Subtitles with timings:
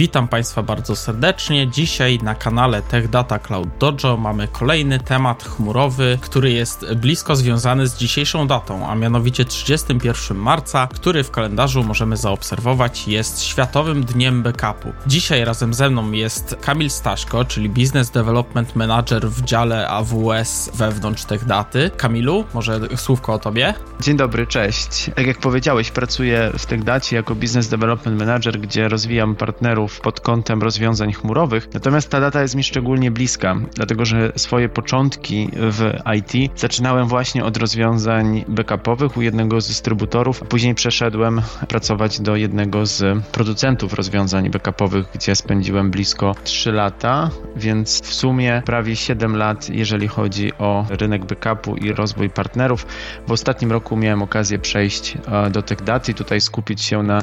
[0.00, 1.68] Witam Państwa bardzo serdecznie.
[1.68, 7.86] Dzisiaj na kanale Tech Data Cloud Dojo mamy kolejny temat chmurowy, który jest blisko związany
[7.86, 14.42] z dzisiejszą datą, a mianowicie 31 marca, który w kalendarzu możemy zaobserwować jest Światowym Dniem
[14.42, 14.92] Backupu.
[15.06, 21.24] Dzisiaj razem ze mną jest Kamil Staszko, czyli Business Development Manager w dziale AWS wewnątrz
[21.24, 21.90] Tech Daty.
[21.96, 23.74] Kamilu, może słówko o Tobie?
[24.00, 25.10] Dzień dobry, cześć.
[25.16, 30.20] Tak jak powiedziałeś, pracuję w Tech Dacie jako Business Development Manager, gdzie rozwijam partnerów pod
[30.20, 31.68] kątem rozwiązań chmurowych.
[31.74, 37.44] Natomiast ta data jest mi szczególnie bliska, dlatego że swoje początki w IT zaczynałem właśnie
[37.44, 43.94] od rozwiązań backupowych u jednego z dystrybutorów, a później przeszedłem pracować do jednego z producentów
[43.94, 50.52] rozwiązań backupowych, gdzie spędziłem blisko 3 lata, więc w sumie prawie 7 lat, jeżeli chodzi
[50.58, 52.86] o rynek backupu i rozwój partnerów.
[53.26, 57.22] W ostatnim roku miałem okazję przejść e, do TechDaty i tutaj skupić się na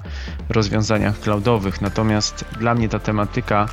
[0.50, 1.82] rozwiązaniach cloudowych.
[1.82, 3.66] Natomiast dla mnie ta tematyka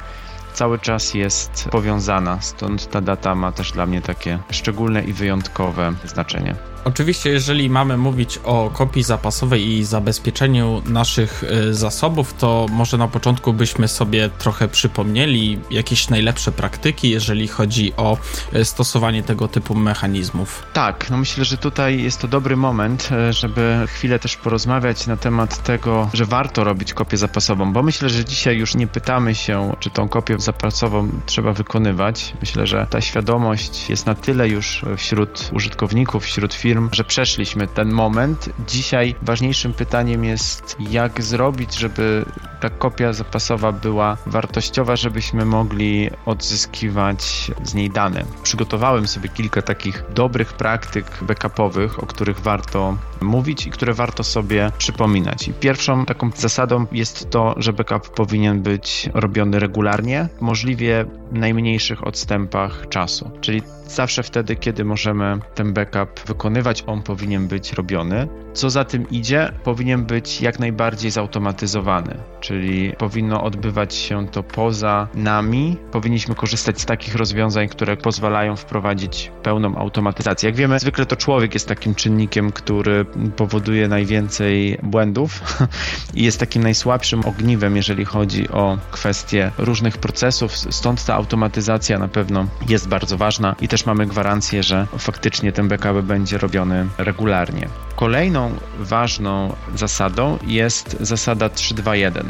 [0.52, 5.92] cały czas jest powiązana, stąd ta data ma też dla mnie takie szczególne i wyjątkowe
[6.04, 6.73] znaczenie.
[6.84, 13.08] Oczywiście, jeżeli mamy mówić o kopii zapasowej i zabezpieczeniu naszych y, zasobów, to może na
[13.08, 18.18] początku byśmy sobie trochę przypomnieli jakieś najlepsze praktyki, jeżeli chodzi o
[18.54, 20.62] y, stosowanie tego typu mechanizmów.
[20.72, 25.16] Tak, no myślę, że tutaj jest to dobry moment, y, żeby chwilę też porozmawiać na
[25.16, 29.76] temat tego, że warto robić kopię zapasową, bo myślę, że dzisiaj już nie pytamy się,
[29.80, 32.32] czy tą kopię zapasową trzeba wykonywać.
[32.40, 37.66] Myślę, że ta świadomość jest na tyle już wśród użytkowników, wśród firm, firm, że przeszliśmy
[37.66, 38.50] ten moment.
[38.68, 42.24] Dzisiaj ważniejszym pytaniem jest, jak zrobić, żeby
[42.60, 48.24] ta kopia zapasowa była wartościowa, żebyśmy mogli odzyskiwać z niej dane.
[48.42, 54.70] Przygotowałem sobie kilka takich dobrych praktyk backupowych, o których warto mówić i które warto sobie
[54.78, 55.48] przypominać.
[55.48, 62.06] I pierwszą taką zasadą jest to, że backup powinien być robiony regularnie, możliwie w najmniejszych
[62.06, 63.30] odstępach czasu.
[63.40, 68.28] Czyli zawsze wtedy, kiedy możemy ten backup wykonywać, on powinien być robiony.
[68.54, 75.08] Co za tym idzie, powinien być jak najbardziej zautomatyzowany, czyli powinno odbywać się to poza
[75.14, 75.76] nami.
[75.92, 80.48] Powinniśmy korzystać z takich rozwiązań, które pozwalają wprowadzić pełną automatyzację.
[80.48, 83.04] Jak wiemy, zwykle to człowiek jest takim czynnikiem, który
[83.36, 85.40] powoduje najwięcej błędów
[86.14, 90.56] i jest takim najsłabszym ogniwem, jeżeli chodzi o kwestie różnych procesów.
[90.56, 95.68] Stąd ta automatyzacja na pewno jest bardzo ważna i też mamy gwarancję, że faktycznie ten
[95.68, 97.68] backup będzie robiony regularnie.
[97.96, 102.26] Kolejną ważną zasadą jest zasada 321.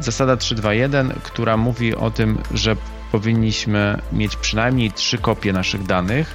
[0.00, 2.76] Zasada 321, która mówi o tym, że
[3.12, 6.34] powinniśmy mieć przynajmniej trzy kopie naszych danych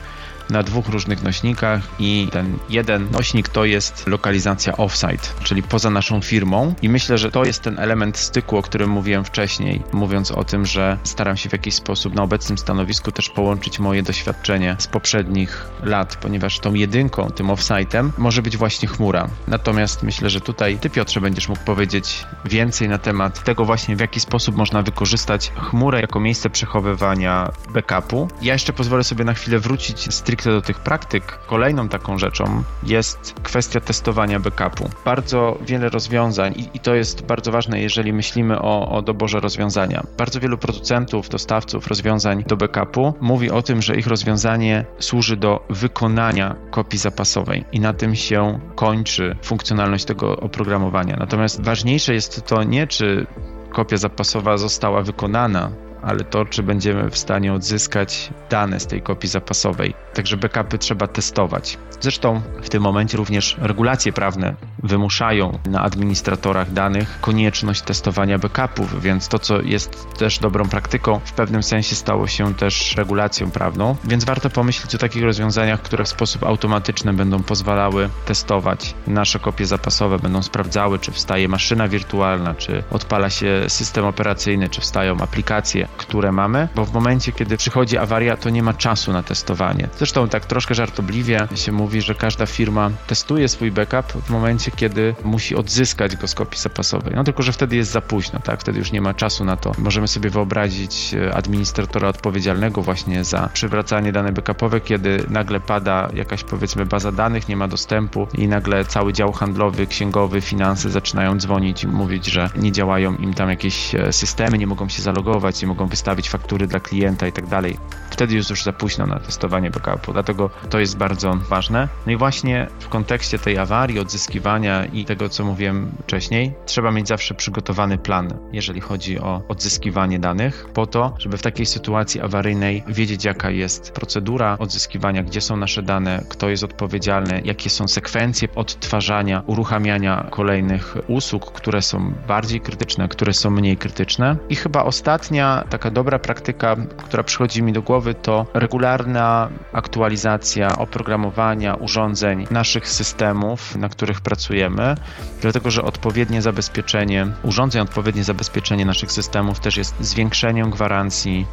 [0.50, 6.22] na dwóch różnych nośnikach i ten jeden nośnik to jest lokalizacja offsite, czyli poza naszą
[6.22, 10.44] firmą i myślę, że to jest ten element styku, o którym mówiłem wcześniej, mówiąc o
[10.44, 14.88] tym, że staram się w jakiś sposób na obecnym stanowisku też połączyć moje doświadczenie z
[14.88, 19.28] poprzednich lat, ponieważ tą jedynką, tym offsite'em może być właśnie chmura.
[19.48, 24.00] Natomiast myślę, że tutaj ty Piotrze będziesz mógł powiedzieć więcej na temat tego właśnie w
[24.00, 28.28] jaki sposób można wykorzystać chmurę jako miejsce przechowywania backupu.
[28.42, 32.64] Ja jeszcze pozwolę sobie na chwilę wrócić stricte stricte do tych praktyk, kolejną taką rzeczą
[32.84, 34.90] jest kwestia testowania backupu.
[35.06, 40.04] Bardzo wiele rozwiązań, i, i to jest bardzo ważne, jeżeli myślimy o, o doborze rozwiązania.
[40.18, 45.66] Bardzo wielu producentów, dostawców rozwiązań do backupu mówi o tym, że ich rozwiązanie służy do
[45.70, 51.16] wykonania kopii zapasowej i na tym się kończy funkcjonalność tego oprogramowania.
[51.20, 53.28] Natomiast ważniejsze jest to nie, czy
[53.74, 55.72] kopia zapasowa została wykonana,
[56.04, 59.94] ale to, czy będziemy w stanie odzyskać dane z tej kopii zapasowej.
[60.14, 61.78] Także backupy trzeba testować.
[62.02, 69.28] Zresztą w tym momencie również regulacje prawne wymuszają na administratorach danych konieczność testowania backupów, więc
[69.28, 74.26] to, co jest też dobrą praktyką, w pewnym sensie stało się też regulacją prawną, więc
[74.26, 80.20] warto pomyśleć o takich rozwiązaniach, które w sposób automatyczny będą pozwalały testować nasze kopie zapasowe,
[80.20, 86.32] będą sprawdzały, czy wstaje maszyna wirtualna, czy odpala się system operacyjny, czy wstają aplikacje, które
[86.32, 89.88] mamy, bo w momencie, kiedy przychodzi awaria, to nie ma czasu na testowanie.
[89.98, 95.16] Zresztą tak troszkę żartobliwie się mówi, że każda firma testuje swój backup w momencie, kiedy
[95.24, 97.14] musi odzyskać go z kopii zapasowej.
[97.16, 98.60] No tylko, że wtedy jest za późno, tak?
[98.60, 99.72] Wtedy już nie ma czasu na to.
[99.78, 106.44] Możemy sobie wyobrazić e, administratora odpowiedzialnego właśnie za przywracanie danych backupowe, kiedy nagle pada jakaś
[106.44, 111.84] powiedzmy baza danych, nie ma dostępu i nagle cały dział handlowy, księgowy, finanse zaczynają dzwonić
[111.84, 115.68] i mówić, że nie działają im tam jakieś e, systemy, nie mogą się zalogować, nie
[115.68, 117.78] mogą mogą wystawić faktury dla klienta i tak dalej.
[118.10, 121.88] Wtedy jest już za późno na testowanie backupu, dlatego to jest bardzo ważne.
[122.06, 127.08] No i właśnie w kontekście tej awarii, odzyskiwania i tego, co mówiłem wcześniej, trzeba mieć
[127.08, 132.84] zawsze przygotowany plan, jeżeli chodzi o odzyskiwanie danych, po to, żeby w takiej sytuacji awaryjnej
[132.88, 138.48] wiedzieć, jaka jest procedura odzyskiwania, gdzie są nasze dane, kto jest odpowiedzialny, jakie są sekwencje
[138.56, 144.38] odtwarzania, uruchamiania kolejnych usług, które są bardziej krytyczne, które są mniej krytyczne.
[144.50, 146.76] I chyba ostatnia taka dobra praktyka,
[147.06, 154.96] która przychodzi mi do głowy, to regularna aktualizacja oprogramowania, urządzeń, naszych systemów, na których pracujemy,
[155.42, 161.48] dlatego że odpowiednie zabezpieczenie urządzeń, odpowiednie zabezpieczenie naszych systemów też jest zwiększeniem gwarancji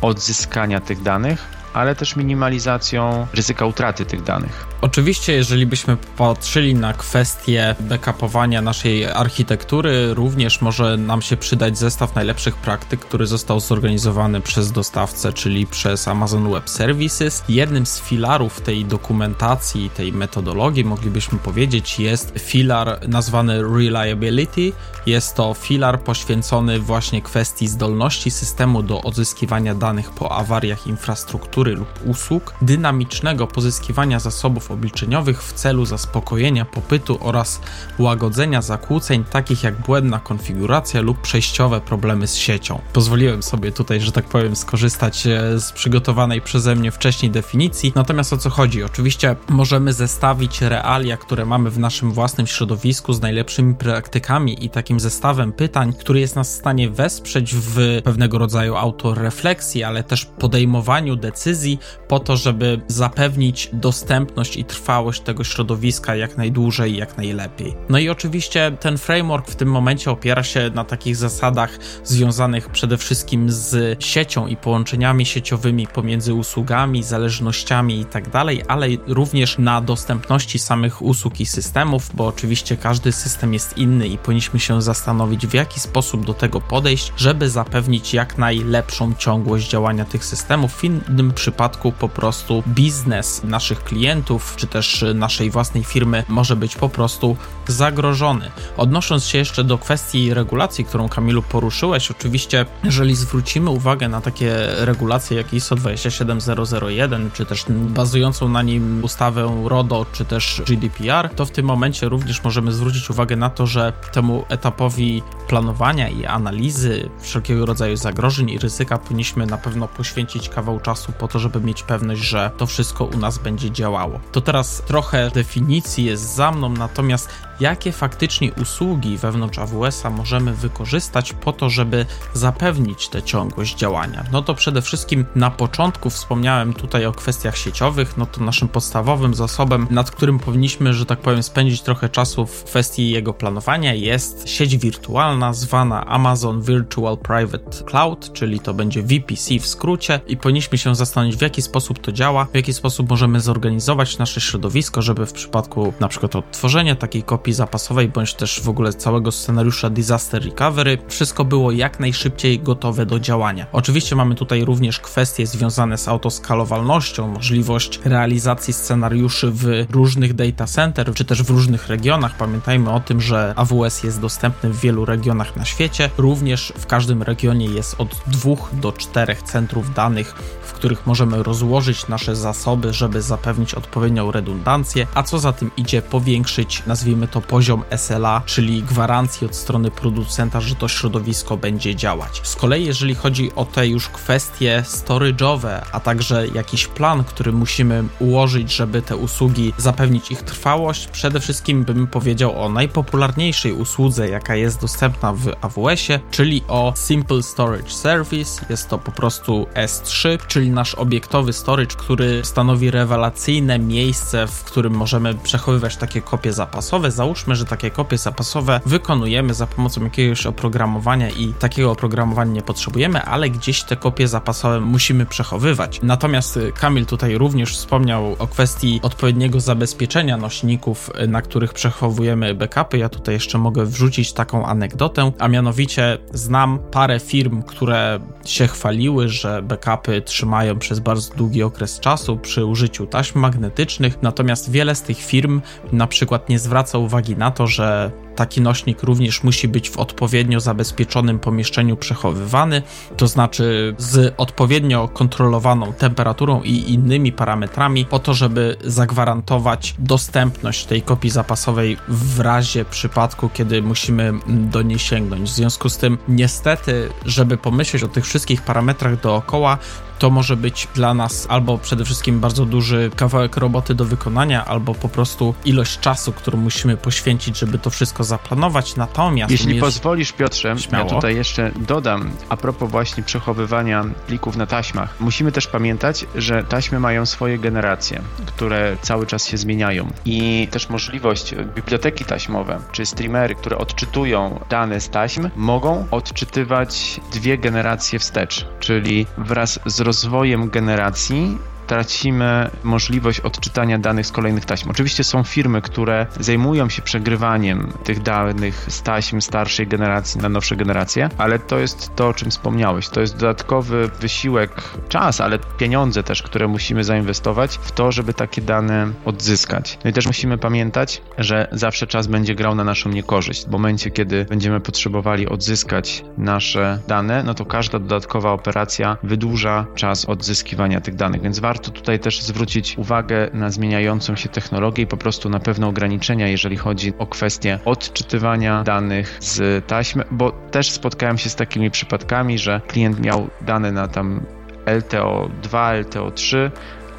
[0.00, 4.66] odzyskania tych danych ale też minimalizacją ryzyka utraty tych danych.
[4.80, 12.14] Oczywiście, jeżeli byśmy patrzyli na kwestię backupowania naszej architektury, również może nam się przydać zestaw
[12.14, 17.44] najlepszych praktyk, który został zorganizowany przez dostawcę, czyli przez Amazon Web Services.
[17.48, 24.72] Jednym z filarów tej dokumentacji, tej metodologii, moglibyśmy powiedzieć, jest filar nazwany Reliability.
[25.06, 31.88] Jest to filar poświęcony właśnie kwestii zdolności systemu do odzyskiwania danych po awariach infrastruktury lub
[32.04, 37.60] usług, dynamicznego pozyskiwania zasobów obliczeniowych w celu zaspokojenia popytu oraz
[37.98, 42.80] łagodzenia zakłóceń takich jak błędna konfiguracja lub przejściowe problemy z siecią.
[42.92, 47.92] Pozwoliłem sobie tutaj, że tak powiem, skorzystać e, z przygotowanej przeze mnie wcześniej definicji.
[47.94, 48.82] Natomiast o co chodzi?
[48.82, 55.00] Oczywiście możemy zestawić realia, które mamy w naszym własnym środowisku z najlepszymi praktykami i takim
[55.00, 61.16] zestawem pytań, który jest nas w stanie wesprzeć w pewnego rodzaju autorefleksji, ale też podejmowaniu
[61.16, 67.74] decyzji decyzji po to, żeby zapewnić dostępność i trwałość tego środowiska jak najdłużej jak najlepiej.
[67.88, 72.98] No i oczywiście ten framework w tym momencie opiera się na takich zasadach związanych przede
[72.98, 78.24] wszystkim z siecią i połączeniami sieciowymi pomiędzy usługami, zależnościami i tak
[78.68, 84.18] ale również na dostępności samych usług i systemów, bo oczywiście każdy system jest inny i
[84.18, 90.04] powinniśmy się zastanowić, w jaki sposób do tego podejść, żeby zapewnić jak najlepszą ciągłość działania
[90.04, 90.72] tych systemów.
[90.72, 96.76] W innym przypadku po prostu biznes naszych klientów, czy też naszej własnej firmy może być
[96.76, 98.50] po prostu zagrożony.
[98.76, 104.54] Odnosząc się jeszcze do kwestii regulacji, którą Kamilu poruszyłeś, oczywiście, jeżeli zwrócimy uwagę na takie
[104.68, 111.46] regulacje jak ISO 27001, czy też bazującą na nim ustawę RODO, czy też GDPR, to
[111.46, 117.10] w tym momencie również możemy zwrócić uwagę na to, że temu etapowi planowania i analizy
[117.20, 121.82] wszelkiego rodzaju zagrożeń i ryzyka powinniśmy na pewno poświęcić kawał czasu po to, żeby mieć
[121.82, 124.20] pewność, że to wszystko u nas będzie działało.
[124.32, 127.28] To teraz trochę definicji jest za mną, natomiast
[127.60, 134.24] jakie faktycznie usługi wewnątrz AWS-a możemy wykorzystać po to, żeby zapewnić tę ciągłość działania.
[134.32, 139.34] No to przede wszystkim na początku wspomniałem tutaj o kwestiach sieciowych, no to naszym podstawowym
[139.34, 144.48] zasobem, nad którym powinniśmy, że tak powiem, spędzić trochę czasu w kwestii jego planowania jest
[144.48, 150.78] sieć wirtualna zwana Amazon Virtual Private Cloud, czyli to będzie VPC w skrócie i powinniśmy
[150.78, 155.26] się zastanowić w jaki sposób to działa, w jaki sposób możemy zorganizować nasze środowisko, żeby
[155.26, 160.44] w przypadku na przykład odtworzenia takiej kopii zapasowej, bądź też w ogóle całego scenariusza Disaster
[160.44, 163.66] Recovery, wszystko było jak najszybciej gotowe do działania.
[163.72, 171.14] Oczywiście mamy tutaj również kwestie związane z autoskalowalnością, możliwość realizacji scenariuszy w różnych data center,
[171.14, 172.36] czy też w różnych regionach.
[172.36, 176.10] Pamiętajmy o tym, że AWS jest dostępny w wielu regionach na świecie.
[176.18, 182.08] Również w każdym regionie jest od dwóch do czterech centrów danych, w których możemy rozłożyć
[182.08, 187.82] nasze zasoby, żeby zapewnić odpowiednią redundancję, a co za tym idzie, powiększyć, nazwijmy to poziom
[187.96, 192.40] SLA, czyli gwarancji od strony producenta, że to środowisko będzie działać.
[192.42, 198.04] Z kolei, jeżeli chodzi o te już kwestie storage'owe, a także jakiś plan, który musimy
[198.18, 204.56] ułożyć, żeby te usługi zapewnić ich trwałość, przede wszystkim bym powiedział o najpopularniejszej usłudze, jaka
[204.56, 208.66] jest dostępna w AWS-ie, czyli o Simple Storage Service.
[208.70, 214.92] Jest to po prostu S3, czyli nasz obiektowy storage, który stanowi rewelacyjne miejsce, w którym
[214.92, 221.30] możemy przechowywać takie kopie zapasowe, załóżmy, że takie kopie zapasowe wykonujemy za pomocą jakiegoś oprogramowania
[221.30, 226.00] i takiego oprogramowania nie potrzebujemy, ale gdzieś te kopie zapasowe musimy przechowywać.
[226.02, 232.54] Natomiast y, Kamil tutaj również wspomniał o kwestii odpowiedniego zabezpieczenia nośników, y, na których przechowujemy
[232.54, 232.98] backupy.
[232.98, 239.28] Ja tutaj jeszcze mogę wrzucić taką anegdotę, a mianowicie znam parę firm, które się chwaliły,
[239.28, 245.02] że backupy trzymają przez bardzo długi okres czasu przy użyciu taśm magnetycznych, natomiast wiele z
[245.02, 245.60] tych firm
[245.92, 250.60] na przykład nie zwraca uwagi na to, że taki nośnik również musi być w odpowiednio
[250.60, 252.82] zabezpieczonym pomieszczeniu przechowywany,
[253.16, 261.02] to znaczy z odpowiednio kontrolowaną temperaturą i innymi parametrami, po to, żeby zagwarantować dostępność tej
[261.02, 265.50] kopii zapasowej w razie przypadku, kiedy musimy do niej sięgnąć.
[265.50, 269.78] W związku z tym, niestety, żeby pomyśleć o tych wszystkich parametrach dookoła,
[270.18, 274.94] to może być dla nas albo przede wszystkim bardzo duży kawałek roboty do wykonania, albo
[274.94, 278.96] po prostu ilość czasu, którą musimy poświęcić, żeby to wszystko zaplanować.
[278.96, 279.50] Natomiast.
[279.50, 279.80] Jeśli umiesz...
[279.80, 281.04] pozwolisz, Piotrze, Śmiało.
[281.04, 285.16] ja tutaj jeszcze dodam a propos właśnie przechowywania plików na taśmach.
[285.20, 290.08] Musimy też pamiętać, że taśmy mają swoje generacje, które cały czas się zmieniają.
[290.24, 297.58] I też możliwość biblioteki taśmowe, czy streamery, które odczytują dane z taśm, mogą odczytywać dwie
[297.58, 304.90] generacje wstecz, czyli wraz z rozwojem generacji tracimy możliwość odczytania danych z kolejnych taśm.
[304.90, 310.76] Oczywiście są firmy, które zajmują się przegrywaniem tych danych z taśm starszej generacji na nowsze
[310.76, 313.08] generacje, ale to jest to, o czym wspomniałeś.
[313.08, 314.70] To jest dodatkowy wysiłek,
[315.08, 319.98] czas, ale pieniądze też, które musimy zainwestować w to, żeby takie dane odzyskać.
[320.04, 323.66] No i też musimy pamiętać, że zawsze czas będzie grał na naszą niekorzyść.
[323.66, 330.24] W momencie, kiedy będziemy potrzebowali odzyskać nasze dane, no to każda dodatkowa operacja wydłuża czas
[330.24, 335.06] odzyskiwania tych danych, więc warto warto tutaj też zwrócić uwagę na zmieniającą się technologię i
[335.06, 340.90] po prostu na pewne ograniczenia, jeżeli chodzi o kwestię odczytywania danych z taśmy, bo też
[340.90, 344.40] spotkałem się z takimi przypadkami, że klient miał dane na tam
[344.86, 346.70] LTO2, LTO3,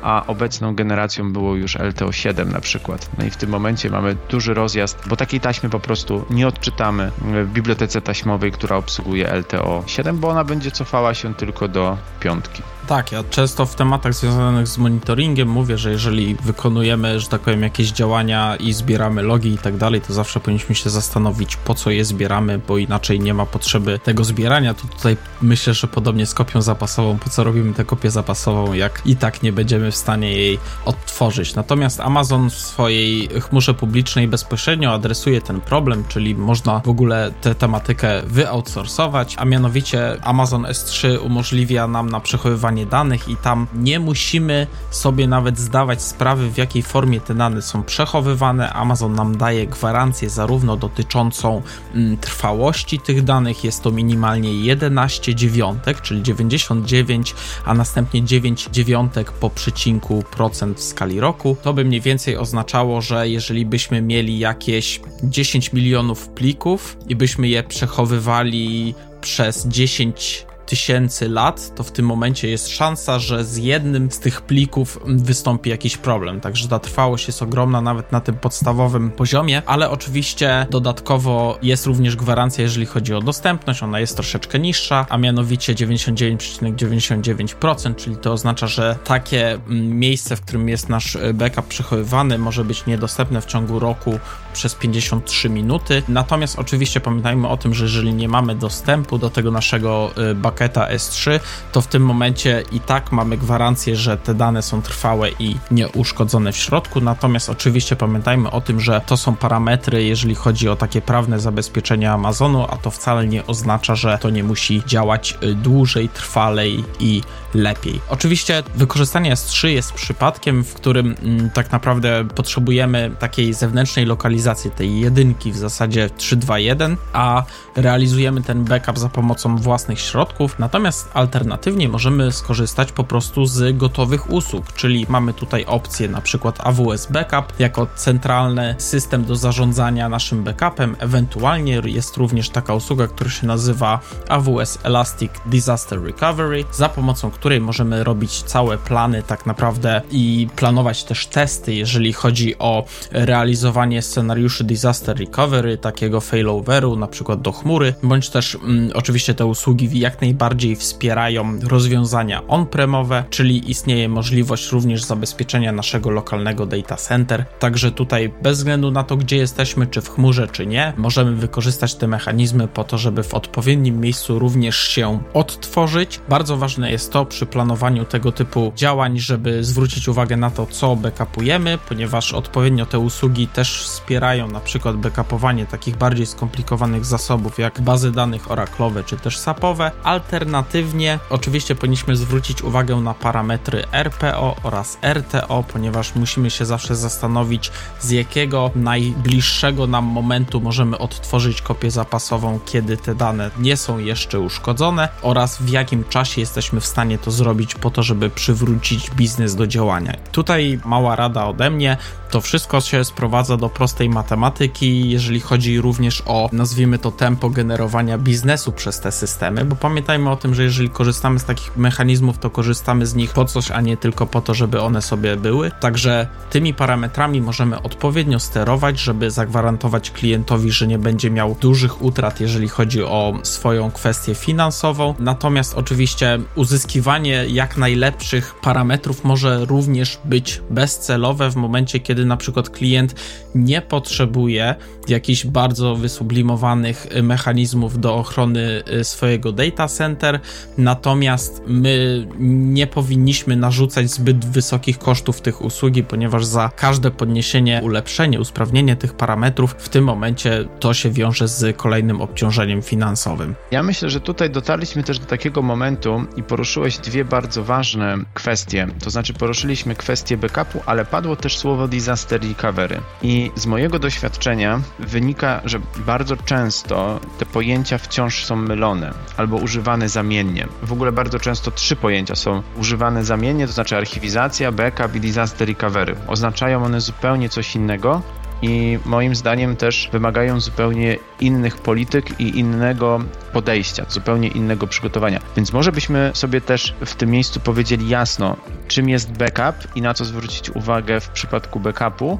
[0.01, 3.09] a obecną generacją było już LTO7 na przykład.
[3.17, 7.11] No i w tym momencie mamy duży rozjazd, bo takiej taśmy po prostu nie odczytamy
[7.21, 12.63] w bibliotece taśmowej, która obsługuje LTO7, bo ona będzie cofała się tylko do piątki.
[12.88, 17.63] Tak, ja często w tematach związanych z monitoringiem mówię, że jeżeli wykonujemy, że tak powiem,
[17.63, 21.91] jakieś działania i zbieramy logi i tak dalej, to zawsze powinniśmy się zastanowić, po co
[21.91, 24.74] je zbieramy, bo inaczej nie ma potrzeby tego zbierania.
[24.74, 29.01] To tutaj myślę, że podobnie z kopią zapasową, po co robimy tę kopię zapasową, jak
[29.06, 31.56] i tak nie będziemy w stanie jej odtworzyć.
[31.56, 37.56] Natomiast Amazon w swojej chmurze publicznej bezpośrednio adresuje ten problem, czyli można w ogóle tę
[37.56, 44.67] tematykę wyoutsourcować, a mianowicie Amazon S3 umożliwia nam na przechowywanie danych i tam nie musimy
[44.91, 48.74] sobie nawet zdawać sprawy, w jakiej formie te dane są przechowywane.
[48.74, 51.62] Amazon nam daje gwarancję zarówno dotyczącą
[51.93, 59.31] mm, trwałości tych danych, jest to minimalnie 11 dziewiątek, czyli 99, a następnie 9 dziewiątek
[59.31, 61.57] po przecinku procent w skali roku.
[61.63, 67.48] To by mniej więcej oznaczało, że jeżeli byśmy mieli jakieś 10 milionów plików i byśmy
[67.48, 74.12] je przechowywali przez 10 tysięcy lat, to w tym momencie jest szansa, że z jednym
[74.12, 76.41] z tych plików wystąpi jakiś problem.
[76.41, 82.15] Także ta trwałość jest ogromna nawet na tym podstawowym poziomie, ale oczywiście dodatkowo jest również
[82.15, 88.67] gwarancja, jeżeli chodzi o dostępność, ona jest troszeczkę niższa, a mianowicie 99,99%, czyli to oznacza,
[88.67, 93.79] że takie mm, miejsce, w którym jest nasz backup przechowywany, może być niedostępne w ciągu
[93.79, 94.19] roku
[94.57, 96.03] przez 53 minuty.
[96.07, 100.87] Natomiast oczywiście pamiętajmy o tym, że jeżeli nie mamy dostępu do tego naszego y, bucketa
[100.87, 101.39] S3,
[101.71, 106.51] to w tym momencie i tak mamy gwarancję, że te dane są trwałe i nieuszkodzone
[106.51, 107.01] w środku.
[107.01, 112.13] Natomiast oczywiście pamiętajmy o tym, że to są parametry, jeżeli chodzi o takie prawne zabezpieczenia
[112.13, 117.21] Amazonu, a to wcale nie oznacza, że to nie musi działać y, dłużej, trwalej i
[117.53, 118.01] lepiej.
[118.09, 124.99] Oczywiście wykorzystanie S3 jest przypadkiem, w którym mm, tak naprawdę potrzebujemy takiej zewnętrznej lokalizacji, tej
[124.99, 127.43] jedynki w zasadzie 3.2.1, a
[127.75, 130.59] realizujemy ten backup za pomocą własnych środków.
[130.59, 136.67] Natomiast alternatywnie możemy skorzystać po prostu z gotowych usług, czyli mamy tutaj opcję na przykład
[136.67, 140.95] AWS Backup jako centralny system do zarządzania naszym backupem.
[140.99, 147.61] Ewentualnie jest również taka usługa, która się nazywa AWS Elastic Disaster Recovery, za pomocą której
[147.61, 154.37] możemy robić całe plany tak naprawdę i planować też testy, jeżeli chodzi o realizowanie scenariuszy
[154.63, 160.22] disaster recovery, takiego failoveru, na przykład do chmury, bądź też mm, oczywiście te usługi jak
[160.22, 167.46] najbardziej wspierają rozwiązania on-premowe, czyli istnieje możliwość również zabezpieczenia naszego lokalnego data center.
[167.60, 171.96] Także tutaj bez względu na to, gdzie jesteśmy, czy w chmurze, czy nie, możemy wykorzystać
[171.96, 176.22] te mechanizmy po to, żeby w odpowiednim miejscu również się odtworzyć.
[176.29, 180.96] Bardzo ważne jest to przy planowaniu tego typu działań, żeby zwrócić uwagę na to, co
[180.96, 187.60] backupujemy, ponieważ odpowiednio te usługi też wspierają wspierają na przykład backupowanie takich bardziej skomplikowanych zasobów
[187.60, 189.91] jak bazy danych oraclowe czy też SAPowe.
[190.03, 197.72] Alternatywnie oczywiście powinniśmy zwrócić uwagę na parametry RPO oraz RTO, ponieważ musimy się zawsze zastanowić
[198.00, 204.39] z jakiego najbliższego nam momentu możemy odtworzyć kopię zapasową, kiedy te dane nie są jeszcze
[204.39, 209.55] uszkodzone oraz w jakim czasie jesteśmy w stanie to zrobić po to, żeby przywrócić biznes
[209.55, 210.13] do działania.
[210.31, 211.98] Tutaj mała rada ode mnie,
[212.31, 218.17] to wszystko się sprowadza do prostej matematyki, jeżeli chodzi również o, nazwijmy to, tempo generowania
[218.17, 222.50] biznesu przez te systemy, bo pamiętajmy o tym, że jeżeli korzystamy z takich mechanizmów, to
[222.50, 225.72] korzystamy z nich po coś, a nie tylko po to, żeby one sobie były.
[225.79, 232.39] Także tymi parametrami możemy odpowiednio sterować, żeby zagwarantować klientowi, że nie będzie miał dużych utrat,
[232.39, 235.15] jeżeli chodzi o swoją kwestię finansową.
[235.19, 242.69] Natomiast oczywiście uzyskiwanie jak najlepszych parametrów może również być bezcelowe w momencie, kiedy na przykład
[242.69, 243.15] klient
[243.55, 244.75] nie potrzebuje
[245.07, 250.39] jakichś bardzo wysublimowanych mechanizmów do ochrony y, swojego data center,
[250.77, 258.39] natomiast my nie powinniśmy narzucać zbyt wysokich kosztów tych usługi, ponieważ za każde podniesienie, ulepszenie,
[258.39, 263.55] usprawnienie tych parametrów w tym momencie to się wiąże z kolejnym obciążeniem finansowym.
[263.71, 268.88] Ja myślę, że tutaj dotarliśmy też do takiego momentu i poruszyłeś dwie bardzo ważne kwestie.
[269.03, 273.01] To znaczy poruszyliśmy kwestię backupu, ale padło też słowo disaster recovery.
[273.21, 280.09] I z mojego doświadczenia wynika, że bardzo często te pojęcia wciąż są mylone albo używane
[280.09, 280.67] zamiennie.
[280.83, 285.67] W ogóle bardzo często trzy pojęcia są używane zamiennie, to znaczy archiwizacja, backup i disaster
[285.67, 286.15] recovery.
[286.27, 288.21] Oznaczają one zupełnie coś innego,
[288.61, 293.19] i moim zdaniem też wymagają zupełnie innych polityk i innego
[293.53, 295.39] podejścia, zupełnie innego przygotowania.
[295.55, 300.13] Więc może byśmy sobie też w tym miejscu powiedzieli jasno, czym jest backup i na
[300.13, 302.39] co zwrócić uwagę w przypadku backupu,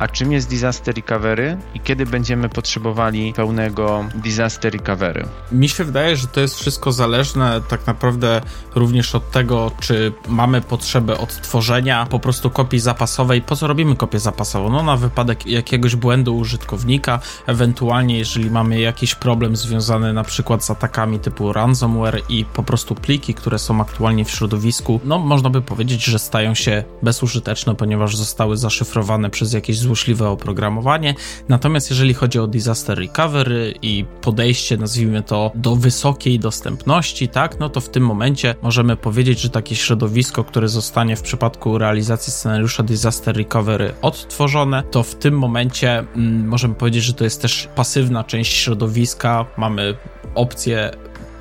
[0.00, 5.26] a czym jest disaster recovery i kiedy będziemy potrzebowali pełnego disaster recovery?
[5.52, 8.40] Mi się wydaje, że to jest wszystko zależne tak naprawdę
[8.74, 13.42] również od tego, czy mamy potrzebę odtworzenia po prostu kopii zapasowej.
[13.42, 14.70] Po co robimy kopię zapasową?
[14.70, 20.70] No na wypadek jakiegoś błędu użytkownika, ewentualnie jeżeli mamy jakiś problem związany na przykład z
[20.70, 25.62] atakami typu ransomware i po prostu pliki, które są aktualnie w środowisku, no można by
[25.62, 31.14] powiedzieć, że stają się bezużyteczne, ponieważ zostały zaszyfrowane przez jakieś złe złośliwe oprogramowanie.
[31.48, 37.68] Natomiast jeżeli chodzi o disaster recovery i podejście, nazwijmy to, do wysokiej dostępności, tak, no
[37.68, 42.82] to w tym momencie możemy powiedzieć, że takie środowisko, które zostanie w przypadku realizacji scenariusza
[42.82, 48.24] disaster recovery odtworzone, to w tym momencie mm, możemy powiedzieć, że to jest też pasywna
[48.24, 49.46] część środowiska.
[49.56, 49.94] Mamy
[50.34, 50.90] opcję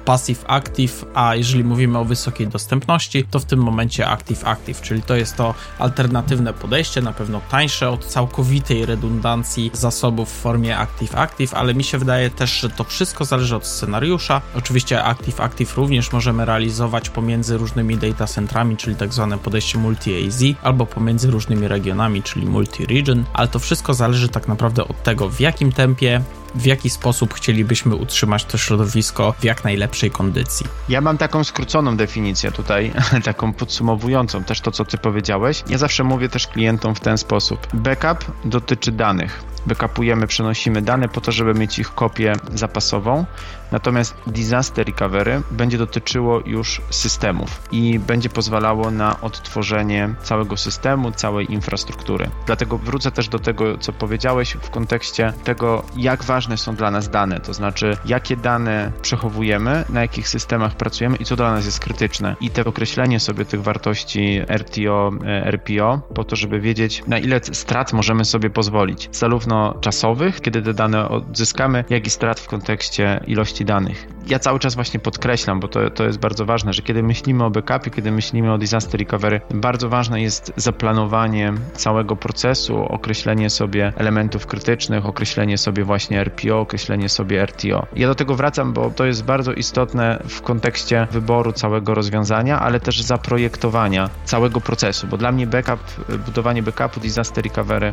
[0.06, 5.02] passive active, a jeżeli mówimy o wysokiej dostępności, to w tym momencie active active, czyli
[5.02, 11.16] to jest to alternatywne podejście, na pewno tańsze od całkowitej redundancji zasobów w formie active
[11.16, 14.42] active, ale mi się wydaje też, że to wszystko zależy od scenariusza.
[14.56, 20.56] Oczywiście active active również możemy realizować pomiędzy różnymi data centrami, czyli tak zwane podejście multi-AZ,
[20.64, 25.40] albo pomiędzy różnymi regionami, czyli multi-region, ale to wszystko zależy tak naprawdę od tego, w
[25.40, 26.22] jakim tempie
[26.56, 30.66] w jaki sposób chcielibyśmy utrzymać to środowisko w jak najlepszej kondycji.
[30.90, 32.92] Ja mam taką skróconą definicję tutaj,
[33.24, 35.64] taką podsumowującą też to, co ty powiedziałeś.
[35.70, 37.68] Ja zawsze mówię też klientom w ten sposób.
[37.74, 39.44] Backup dotyczy danych.
[39.66, 43.26] Backupujemy, przenosimy dane po to, żeby mieć ich kopię zapasową.
[43.72, 51.54] Natomiast disaster recovery będzie dotyczyło już systemów i będzie pozwalało na odtworzenie całego systemu, całej
[51.54, 52.30] infrastruktury.
[52.46, 57.10] Dlatego wrócę też do tego, co powiedziałeś w kontekście tego, jak ważne są dla nas
[57.10, 61.80] dane, to znaczy jakie dane przechowujemy, na jakich systemach pracujemy i co dla nas jest
[61.80, 62.36] krytyczne.
[62.42, 65.12] I te określenie sobie tych wartości RTO,
[65.46, 69.49] RPO, po to, żeby wiedzieć, na ile strat możemy sobie pozwolić, zarówno
[69.82, 74.08] czasowych, kiedy te dane odzyskamy, jak i strat w kontekście ilości danych.
[74.28, 77.50] Ja cały czas właśnie podkreślam, bo to, to jest bardzo ważne, że kiedy myślimy o
[77.50, 84.48] backupie, kiedy myślimy o disaster recovery, bardzo ważne jest zaplanowanie całego procesu, określenie sobie elementów
[84.48, 87.88] krytycznych, określenie sobie właśnie RPO, określenie sobie RTO.
[87.96, 92.80] Ja do tego wracam, bo to jest bardzo istotne w kontekście wyboru całego rozwiązania, ale
[92.80, 95.80] też zaprojektowania całego procesu, bo dla mnie backup,
[96.26, 97.92] budowanie backupu, disaster recovery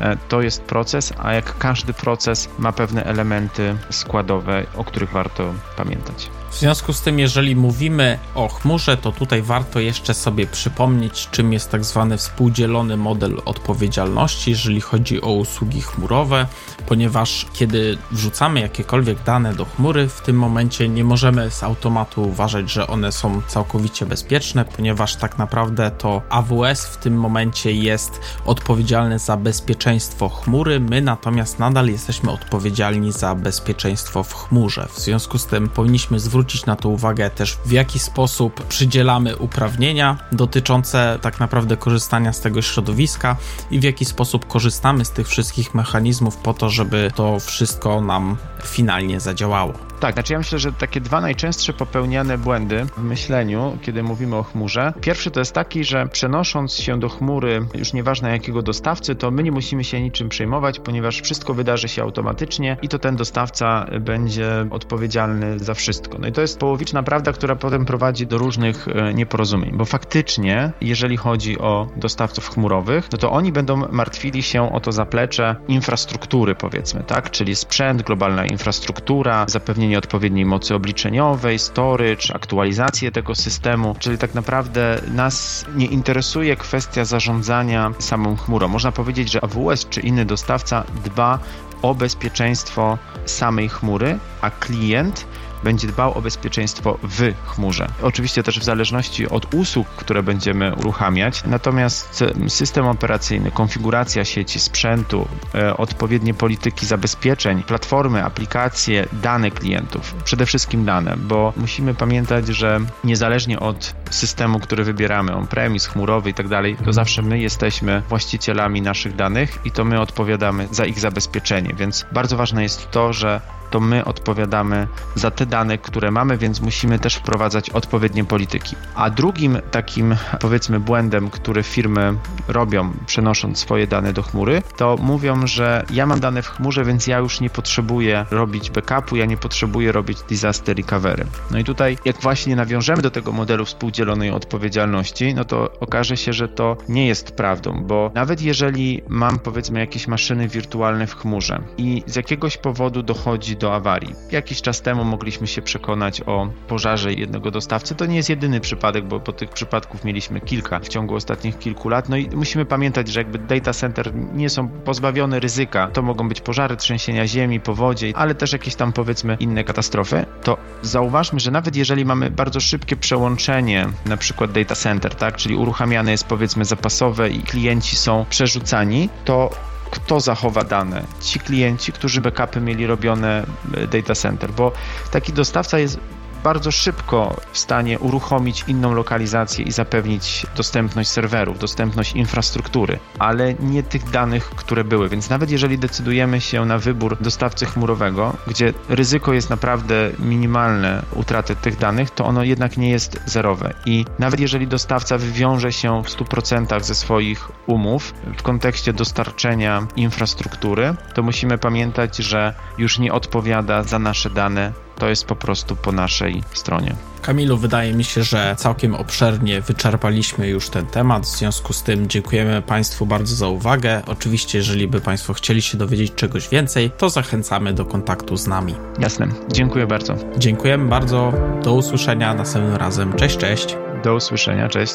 [0.00, 5.54] e, to jest proces, a jak każdy proces ma pewne elementy składowe, o których warto
[5.76, 6.30] pamiętać.
[6.50, 11.52] W związku z tym, jeżeli mówimy o chmurze, to tutaj warto jeszcze sobie przypomnieć, czym
[11.52, 16.46] jest tak zwany współdzielony model odpowiedzialności, jeżeli chodzi o usługi chmurowe,
[16.86, 22.70] ponieważ kiedy wrzucamy jakiekolwiek dane do chmury, w tym momencie nie możemy z automatu uważać,
[22.70, 29.18] że one są całkowicie bezpieczne, ponieważ tak naprawdę to AWS w tym momencie jest odpowiedzialny
[29.18, 34.88] za bezpieczeństwo chmury, my natomiast nadal jesteśmy odpowiedzialni za bezpieczeństwo w chmurze.
[34.92, 40.18] W związku z tym powinniśmy zwrócić na to uwagę też, w jaki sposób przydzielamy uprawnienia
[40.32, 43.36] dotyczące tak naprawdę korzystania z tego środowiska
[43.70, 48.36] i w jaki sposób korzystamy z tych wszystkich mechanizmów po to, żeby to wszystko nam
[48.64, 49.87] finalnie zadziałało.
[50.00, 54.42] Tak, znaczy ja myślę, że takie dwa najczęstsze popełniane błędy w myśleniu, kiedy mówimy o
[54.42, 54.92] chmurze.
[55.00, 59.42] Pierwszy to jest taki, że przenosząc się do chmury, już nieważne jakiego dostawcy, to my
[59.42, 64.66] nie musimy się niczym przejmować, ponieważ wszystko wydarzy się automatycznie i to ten dostawca będzie
[64.70, 66.18] odpowiedzialny za wszystko.
[66.18, 70.72] No i to jest połowiczna prawda, która potem prowadzi do różnych e, nieporozumień, bo faktycznie,
[70.80, 76.54] jeżeli chodzi o dostawców chmurowych, no to oni będą martwili się o to zaplecze infrastruktury,
[76.54, 77.30] powiedzmy, tak?
[77.30, 85.00] Czyli sprzęt, globalna infrastruktura, zapewnienie odpowiedniej mocy obliczeniowej, storage, aktualizację tego systemu, czyli tak naprawdę
[85.14, 88.68] nas nie interesuje kwestia zarządzania samą chmurą.
[88.68, 91.38] Można powiedzieć, że AWS czy inny dostawca dba
[91.82, 95.26] o bezpieczeństwo samej chmury, a klient
[95.64, 97.88] będzie dbał o bezpieczeństwo w chmurze.
[98.02, 105.28] Oczywiście też w zależności od usług, które będziemy uruchamiać, natomiast system operacyjny, konfiguracja sieci, sprzętu,
[105.54, 112.80] e, odpowiednie polityki zabezpieczeń, platformy, aplikacje, dane klientów, przede wszystkim dane, bo musimy pamiętać, że
[113.04, 118.82] niezależnie od systemu, który wybieramy, on-premise, chmurowy i tak dalej, to zawsze my jesteśmy właścicielami
[118.82, 123.40] naszych danych i to my odpowiadamy za ich zabezpieczenie, więc bardzo ważne jest to, że
[123.70, 128.76] to my odpowiadamy za te dane, które mamy, więc musimy też wprowadzać odpowiednie polityki.
[128.94, 132.14] A drugim takim, powiedzmy, błędem, który firmy
[132.48, 137.06] robią, przenosząc swoje dane do chmury, to mówią, że ja mam dane w chmurze, więc
[137.06, 141.26] ja już nie potrzebuję robić backupu, ja nie potrzebuję robić disaster recovery.
[141.50, 146.32] No i tutaj, jak właśnie nawiążemy do tego modelu współdzielonej odpowiedzialności, no to okaże się,
[146.32, 151.62] że to nie jest prawdą, bo nawet jeżeli mam, powiedzmy, jakieś maszyny wirtualne w chmurze
[151.78, 154.14] i z jakiegoś powodu dochodzi do awarii.
[154.30, 157.94] Jakiś czas temu mogliśmy się przekonać o pożarze jednego dostawcy.
[157.94, 161.88] To nie jest jedyny przypadek, bo, bo tych przypadków mieliśmy kilka w ciągu ostatnich kilku
[161.88, 162.08] lat.
[162.08, 165.88] No i musimy pamiętać, że jakby data center nie są pozbawione ryzyka.
[165.92, 170.26] To mogą być pożary, trzęsienia ziemi, powodzie, ale też jakieś tam powiedzmy inne katastrofy.
[170.42, 175.56] To zauważmy, że nawet jeżeli mamy bardzo szybkie przełączenie, na przykład data center, tak, czyli
[175.56, 179.50] uruchamiane jest powiedzmy zapasowe i klienci są przerzucani, to
[179.90, 181.04] kto zachowa dane?
[181.20, 184.72] Ci klienci, którzy backupy mieli robione e, data center, bo
[185.10, 185.98] taki dostawca jest
[186.44, 193.82] bardzo szybko w stanie uruchomić inną lokalizację i zapewnić dostępność serwerów, dostępność infrastruktury, ale nie
[193.82, 195.08] tych danych, które były.
[195.08, 201.56] Więc nawet jeżeli decydujemy się na wybór dostawcy chmurowego, gdzie ryzyko jest naprawdę minimalne utraty
[201.56, 203.74] tych danych, to ono jednak nie jest zerowe.
[203.86, 210.94] I nawet jeżeli dostawca wywiąże się w 100% ze swoich umów w kontekście dostarczenia infrastruktury,
[211.14, 215.92] to musimy pamiętać, że już nie odpowiada za nasze dane to jest po prostu po
[215.92, 216.94] naszej stronie.
[217.22, 221.22] Kamilu, wydaje mi się, że całkiem obszernie wyczerpaliśmy już ten temat.
[221.22, 224.02] W związku z tym dziękujemy Państwu bardzo za uwagę.
[224.06, 228.74] Oczywiście, jeżeli by Państwo chcieli się dowiedzieć czegoś więcej, to zachęcamy do kontaktu z nami.
[228.98, 229.28] Jasne.
[229.52, 230.14] Dziękuję bardzo.
[230.38, 231.32] Dziękujemy bardzo.
[231.62, 233.12] Do usłyszenia następnym razem.
[233.12, 233.76] Cześć, cześć.
[234.04, 234.68] Do usłyszenia.
[234.68, 234.94] Cześć.